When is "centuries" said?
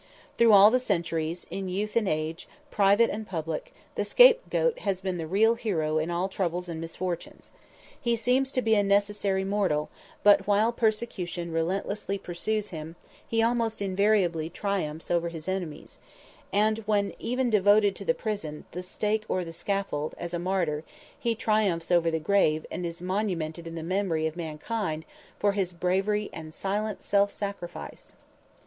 0.79-1.45